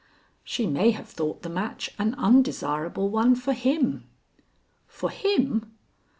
"She 0.43 0.65
may 0.65 0.89
have 0.89 1.07
thought 1.09 1.43
the 1.43 1.49
match 1.49 1.91
an 1.99 2.15
undesirable 2.15 3.09
one 3.09 3.35
for 3.35 3.53
him." 3.53 4.09
"For 4.87 5.11
him? 5.11 5.75